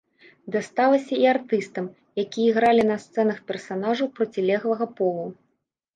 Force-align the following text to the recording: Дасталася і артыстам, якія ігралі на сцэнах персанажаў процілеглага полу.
Дасталася 0.53 1.13
і 1.23 1.27
артыстам, 1.33 1.85
якія 2.23 2.47
ігралі 2.53 2.83
на 2.93 2.97
сцэнах 3.05 3.37
персанажаў 3.53 4.07
процілеглага 4.21 4.85
полу. 5.03 5.27